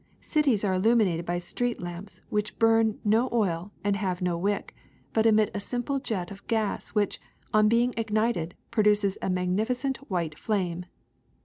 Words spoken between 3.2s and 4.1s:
oil and